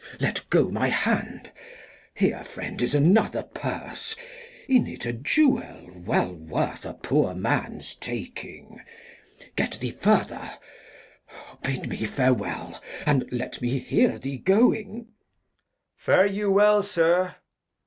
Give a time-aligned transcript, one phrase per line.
[0.03, 0.21] Glost.
[0.23, 1.51] Let go my Hand;
[2.15, 4.15] Here, Friend, is another Purse,
[4.67, 8.81] in it a Jewel Well worth a poor Man's Taking;
[9.55, 10.53] get thee farther,
[11.61, 15.01] Bid me farewel, and let me hear thee going.
[15.01, 15.07] Edg.
[15.99, 17.35] Fare you well, Sir.